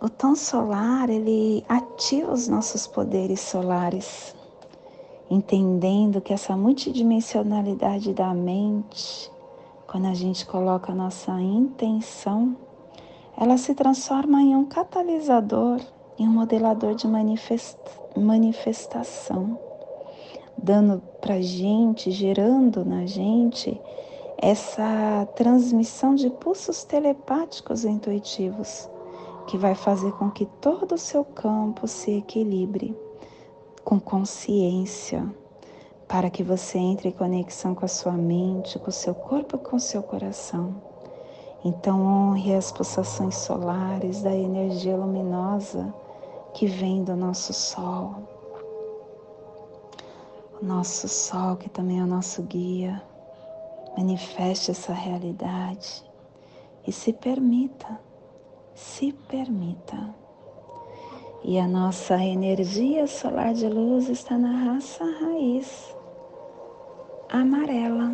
O 0.00 0.08
tom 0.08 0.34
solar, 0.34 1.08
ele 1.08 1.64
ativa 1.68 2.32
os 2.32 2.48
nossos 2.48 2.86
poderes 2.86 3.40
solares 3.40 4.36
entendendo 5.30 6.20
que 6.20 6.32
essa 6.32 6.56
multidimensionalidade 6.56 8.12
da 8.12 8.32
mente, 8.32 9.30
quando 9.86 10.06
a 10.06 10.14
gente 10.14 10.46
coloca 10.46 10.92
a 10.92 10.94
nossa 10.94 11.32
intenção, 11.40 12.56
ela 13.36 13.58
se 13.58 13.74
transforma 13.74 14.40
em 14.40 14.54
um 14.56 14.64
catalisador, 14.64 15.80
em 16.18 16.26
um 16.26 16.32
modelador 16.32 16.94
de 16.94 17.06
manifestação, 18.16 19.58
dando 20.56 21.02
para 21.20 21.40
gente, 21.40 22.10
gerando 22.10 22.84
na 22.84 23.04
gente 23.04 23.78
essa 24.38 25.26
transmissão 25.34 26.14
de 26.14 26.30
pulsos 26.30 26.84
telepáticos 26.84 27.84
intuitivos, 27.84 28.88
que 29.46 29.56
vai 29.56 29.74
fazer 29.74 30.12
com 30.12 30.30
que 30.30 30.46
todo 30.60 30.96
o 30.96 30.98
seu 30.98 31.24
campo 31.24 31.86
se 31.86 32.18
equilibre 32.18 32.96
com 33.84 34.00
consciência, 34.00 35.24
para 36.08 36.28
que 36.28 36.42
você 36.42 36.78
entre 36.78 37.08
em 37.10 37.12
conexão 37.12 37.74
com 37.74 37.84
a 37.84 37.88
sua 37.88 38.12
mente, 38.12 38.78
com 38.78 38.88
o 38.88 38.92
seu 38.92 39.14
corpo 39.14 39.56
e 39.56 39.58
com 39.60 39.76
o 39.76 39.80
seu 39.80 40.02
coração. 40.02 40.74
Então, 41.64 42.00
honre 42.00 42.54
as 42.54 42.70
pulsações 42.70 43.36
solares 43.36 44.22
da 44.22 44.34
energia 44.34 44.96
luminosa 44.96 45.94
que 46.52 46.66
vem 46.66 47.02
do 47.02 47.16
nosso 47.16 47.52
Sol. 47.52 48.14
O 50.60 50.64
nosso 50.64 51.08
Sol, 51.08 51.56
que 51.56 51.68
também 51.68 52.00
é 52.00 52.02
o 52.02 52.06
nosso 52.06 52.42
guia, 52.42 53.02
manifeste 53.96 54.70
essa 54.70 54.92
realidade 54.92 56.04
e 56.86 56.92
se 56.92 57.12
permita, 57.12 58.00
se 58.76 59.10
permita 59.26 60.14
e 61.42 61.58
a 61.58 61.66
nossa 61.66 62.22
energia 62.22 63.06
solar 63.06 63.54
de 63.54 63.66
luz 63.66 64.10
está 64.10 64.36
na 64.36 64.52
raça 64.52 65.02
raiz 65.02 65.96
amarela, 67.30 68.12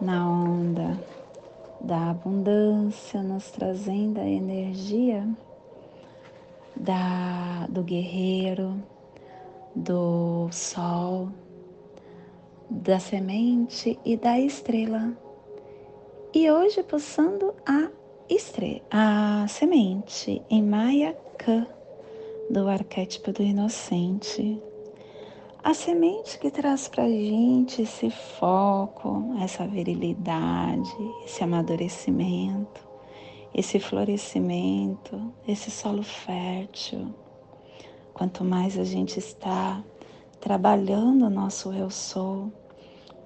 na 0.00 0.28
onda 0.28 0.98
da 1.80 2.10
abundância, 2.10 3.22
nos 3.22 3.48
trazendo 3.52 4.18
a 4.18 4.26
energia 4.26 5.26
da, 6.74 7.68
do 7.68 7.84
guerreiro, 7.84 8.82
do 9.76 10.48
sol, 10.50 11.28
da 12.68 12.98
semente 12.98 13.96
e 14.04 14.16
da 14.16 14.40
estrela. 14.40 15.16
E 16.34 16.50
hoje 16.50 16.82
pulsando 16.82 17.54
a 17.64 17.88
estrela, 18.28 18.82
a 18.90 19.46
semente 19.48 20.42
em 20.50 20.62
Maya 20.62 21.16
Ka 21.38 21.66
do 22.50 22.68
arquétipo 22.68 23.32
do 23.32 23.42
inocente. 23.42 24.60
A 25.62 25.74
semente 25.74 26.38
que 26.38 26.50
traz 26.50 26.86
para 26.88 27.08
gente 27.08 27.82
esse 27.82 28.08
foco, 28.10 29.34
essa 29.40 29.66
virilidade, 29.66 30.90
esse 31.24 31.42
amadurecimento, 31.42 32.86
esse 33.52 33.80
florescimento, 33.80 35.32
esse 35.46 35.70
solo 35.70 36.02
fértil. 36.02 37.12
Quanto 38.14 38.44
mais 38.44 38.78
a 38.78 38.84
gente 38.84 39.18
está 39.18 39.82
trabalhando 40.40 41.26
o 41.26 41.30
nosso 41.30 41.72
eu 41.72 41.90
sou, 41.90 42.52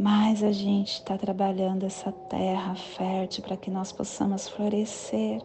mais 0.00 0.42
a 0.42 0.50
gente 0.50 0.94
está 0.94 1.16
trabalhando 1.16 1.84
essa 1.84 2.10
terra 2.10 2.74
fértil 2.74 3.44
para 3.44 3.56
que 3.56 3.70
nós 3.70 3.92
possamos 3.92 4.48
florescer, 4.48 5.40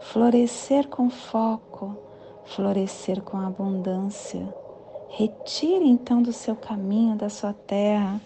florescer 0.00 0.88
com 0.88 1.10
foco 1.10 2.06
florescer 2.46 3.22
com 3.22 3.38
abundância. 3.38 4.54
Retire 5.08 5.88
então 5.88 6.22
do 6.22 6.32
seu 6.32 6.54
caminho, 6.54 7.16
da 7.16 7.28
sua 7.28 7.52
terra, 7.52 8.20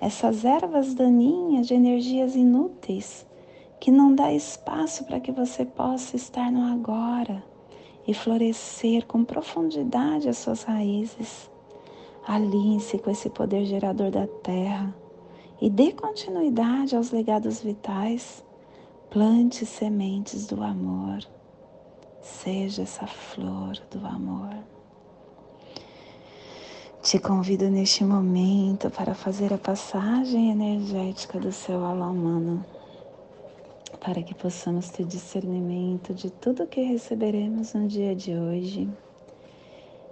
essas 0.00 0.44
ervas 0.44 0.94
daninhas 0.94 1.66
de 1.66 1.74
energias 1.74 2.34
inúteis 2.34 3.26
que 3.78 3.90
não 3.90 4.14
dá 4.14 4.32
espaço 4.32 5.04
para 5.04 5.20
que 5.20 5.30
você 5.30 5.64
possa 5.64 6.16
estar 6.16 6.50
no 6.50 6.72
agora, 6.72 7.44
e 8.08 8.14
florescer 8.14 9.06
com 9.06 9.24
profundidade 9.24 10.28
as 10.28 10.38
suas 10.38 10.62
raízes. 10.62 11.50
Alinhe-se 12.26 12.98
com 12.98 13.08
esse 13.08 13.30
poder 13.30 13.64
gerador 13.66 14.10
da 14.10 14.26
terra 14.26 14.92
e 15.60 15.70
dê 15.70 15.92
continuidade 15.92 16.96
aos 16.96 17.12
legados 17.12 17.60
vitais. 17.60 18.44
Plante 19.08 19.64
sementes 19.64 20.48
do 20.48 20.60
amor. 20.60 21.20
Seja 22.20 22.82
essa 22.82 23.06
flor 23.06 23.80
do 23.92 24.04
amor. 24.04 24.56
Te 27.00 27.20
convido 27.20 27.70
neste 27.70 28.02
momento 28.02 28.90
para 28.90 29.14
fazer 29.14 29.54
a 29.54 29.58
passagem 29.58 30.50
energética 30.50 31.38
do 31.38 31.52
seu 31.52 31.84
alma 31.84 32.10
humano, 32.10 32.66
para 34.00 34.20
que 34.24 34.34
possamos 34.34 34.88
ter 34.88 35.04
discernimento 35.04 36.12
de 36.12 36.28
tudo 36.28 36.66
que 36.66 36.82
receberemos 36.82 37.72
no 37.74 37.86
dia 37.86 38.16
de 38.16 38.34
hoje, 38.34 38.88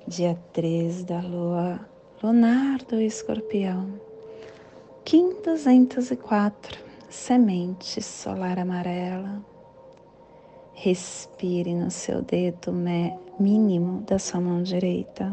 dia 0.07 0.39
3 0.53 1.03
da 1.03 1.21
lua 1.21 1.94
lunar 2.25 2.79
do 2.89 2.99
escorpião, 2.99 4.01
Kim 5.05 5.43
204, 5.43 6.83
semente 7.11 8.01
solar 8.01 8.59
amarela. 8.59 9.45
Respire 10.73 11.75
no 11.75 11.91
seu 11.91 12.23
dedo 12.23 12.73
mínimo 13.39 14.01
da 14.07 14.19
sua 14.19 14.41
mão 14.41 14.63
direita 14.63 15.31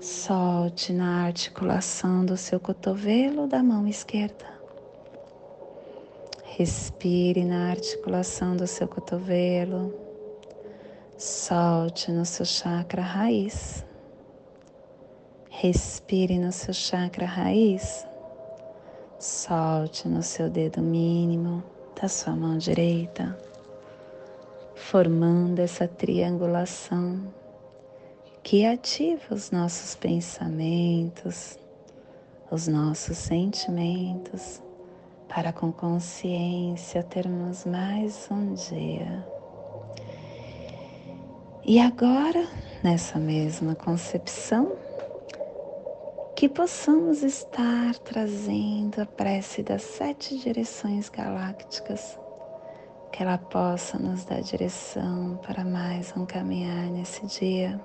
Solte 0.00 0.94
na 0.94 1.26
articulação 1.26 2.24
do 2.24 2.38
seu 2.38 2.58
cotovelo 2.58 3.46
da 3.46 3.62
mão 3.62 3.86
esquerda. 3.86 4.46
Respire 6.44 7.44
na 7.44 7.68
articulação 7.68 8.56
do 8.56 8.66
seu 8.66 8.88
cotovelo. 8.88 9.94
Solte 11.18 12.10
no 12.10 12.24
seu 12.24 12.46
chakra 12.46 13.02
raiz. 13.02 13.85
Respire 15.58 16.38
no 16.38 16.52
seu 16.52 16.74
chakra 16.74 17.24
raiz. 17.24 18.06
Solte 19.18 20.06
no 20.06 20.22
seu 20.22 20.50
dedo 20.50 20.82
mínimo 20.82 21.64
da 21.98 22.08
sua 22.08 22.36
mão 22.36 22.58
direita, 22.58 23.34
formando 24.74 25.60
essa 25.60 25.88
triangulação 25.88 27.22
que 28.42 28.66
ativa 28.66 29.34
os 29.34 29.50
nossos 29.50 29.94
pensamentos, 29.94 31.58
os 32.50 32.68
nossos 32.68 33.16
sentimentos, 33.16 34.60
para 35.26 35.54
com 35.54 35.72
consciência 35.72 37.02
termos 37.02 37.64
mais 37.64 38.28
um 38.30 38.52
dia. 38.52 39.26
E 41.64 41.80
agora, 41.80 42.46
nessa 42.84 43.18
mesma 43.18 43.74
concepção, 43.74 44.84
que 46.36 46.50
possamos 46.50 47.22
estar 47.22 47.96
trazendo 48.00 49.00
a 49.00 49.06
prece 49.06 49.62
das 49.62 49.80
sete 49.80 50.36
direções 50.36 51.08
galácticas, 51.08 52.18
que 53.10 53.22
ela 53.22 53.38
possa 53.38 53.98
nos 53.98 54.22
dar 54.26 54.42
direção 54.42 55.40
para 55.42 55.64
mais 55.64 56.14
um 56.14 56.26
caminhar 56.26 56.90
nesse 56.90 57.26
dia 57.26 57.80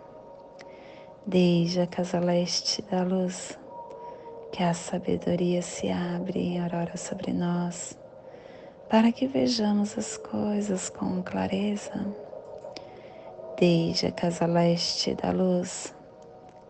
desde 1.25 1.79
a 1.79 1.87
casa 1.87 2.19
leste 2.19 2.81
da 2.81 3.03
luz, 3.03 3.57
que 4.51 4.61
a 4.61 4.73
sabedoria 4.73 5.61
se 5.61 5.89
abre 5.89 6.39
em 6.41 6.59
aurora 6.59 6.97
sobre 6.97 7.31
nós, 7.31 7.97
para 8.89 9.13
que 9.13 9.27
vejamos 9.27 9.97
as 9.97 10.17
coisas 10.17 10.89
com 10.89 11.23
clareza. 11.23 12.05
Desde 13.57 14.07
a 14.07 14.11
casa 14.11 14.45
leste 14.45 15.15
da 15.15 15.31
luz, 15.31 15.93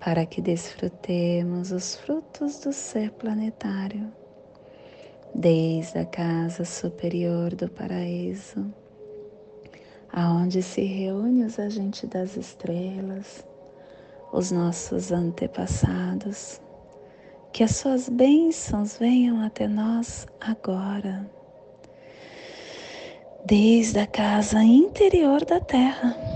para 0.00 0.26
que 0.26 0.40
desfrutemos 0.40 1.72
os 1.72 1.96
frutos 1.96 2.58
do 2.60 2.72
ser 2.72 3.10
planetário. 3.12 4.12
Desde 5.34 5.98
a 5.98 6.06
casa 6.06 6.64
superior 6.64 7.54
do 7.54 7.68
paraíso, 7.68 8.72
aonde 10.12 10.62
se 10.62 10.82
reúne 10.82 11.44
os 11.44 11.58
agentes 11.58 12.08
das 12.08 12.36
estrelas, 12.36 13.46
os 14.32 14.50
nossos 14.50 15.12
antepassados. 15.12 16.60
Que 17.52 17.64
as 17.64 17.76
suas 17.76 18.08
bênçãos 18.08 18.98
venham 18.98 19.42
até 19.42 19.66
nós 19.66 20.26
agora, 20.40 21.30
desde 23.46 23.98
a 23.98 24.06
casa 24.06 24.62
interior 24.62 25.44
da 25.44 25.60
terra. 25.60 26.35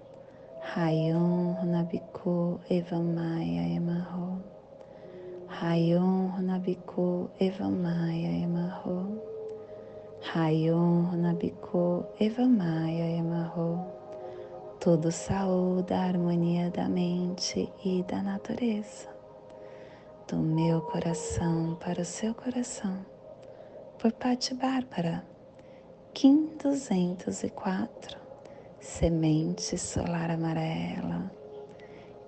Rayon 0.61 1.55
Runabiku 1.59 2.59
Evamaya 2.69 3.65
Emarro. 3.75 4.41
Rayon 5.61 6.31
Runabiku 6.37 7.29
Evamaya 7.39 8.31
Emarro. 8.43 9.21
Rayon 10.33 11.11
Runabiku 11.11 12.05
Evamaya 12.19 13.17
Emarro 13.17 14.01
tudo 14.81 15.11
saúde 15.11 15.93
a 15.93 16.05
harmonia 16.05 16.71
da 16.71 16.89
mente 16.89 17.71
e 17.85 18.01
da 18.01 18.19
natureza, 18.23 19.07
do 20.27 20.37
meu 20.37 20.81
coração 20.81 21.77
para 21.79 22.01
o 22.01 22.05
seu 22.05 22.33
coração, 22.33 23.05
por 23.99 24.11
Patti 24.11 24.55
Bárbara, 24.55 25.23
Kim 26.15 26.49
204, 26.57 28.20
Semente 28.81 29.77
Solar 29.77 30.31
Amarela, 30.31 31.31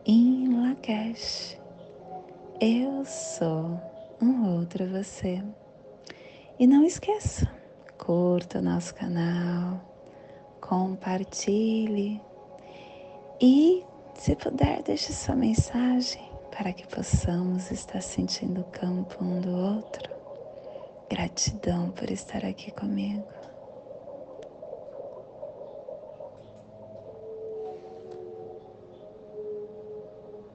em 0.05 0.55
Lakesh. 0.55 1.59
Eu 2.61 3.03
sou 3.05 3.81
um 4.21 4.55
outro 4.55 4.87
você. 4.87 5.43
E 6.59 6.67
não 6.67 6.85
esqueça, 6.85 7.51
curta 7.97 8.59
o 8.59 8.61
nosso 8.61 8.93
canal, 8.93 9.81
compartilhe 10.61 12.21
e, 13.41 13.83
se 14.13 14.35
puder, 14.35 14.83
deixe 14.83 15.11
sua 15.11 15.35
mensagem 15.35 16.21
para 16.55 16.71
que 16.71 16.85
possamos 16.85 17.71
estar 17.71 17.99
sentindo 17.99 18.61
o 18.61 18.65
campo 18.65 19.23
um 19.23 19.41
do 19.41 19.57
outro. 19.57 20.07
Gratidão 21.09 21.89
por 21.89 22.11
estar 22.11 22.45
aqui 22.45 22.69
comigo. 22.69 23.42